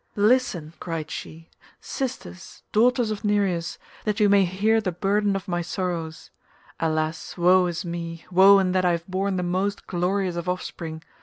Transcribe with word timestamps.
"Listen," 0.15 0.71
she 0.71 0.77
cried, 0.79 1.13
"sisters, 1.79 2.63
daughters 2.71 3.11
of 3.11 3.23
Nereus, 3.23 3.77
that 4.03 4.19
you 4.19 4.29
may 4.29 4.45
hear 4.45 4.81
the 4.81 4.91
burden 4.91 5.35
of 5.35 5.47
my 5.47 5.61
sorrows. 5.61 6.31
Alas, 6.79 7.37
woe 7.37 7.67
is 7.67 7.85
me, 7.85 8.25
woe 8.31 8.57
in 8.57 8.71
that 8.71 8.83
I 8.83 8.93
have 8.93 9.05
borne 9.07 9.35
the 9.35 9.43
most 9.43 9.85
glorious 9.85 10.37
of 10.37 10.49
offspring. 10.49 11.03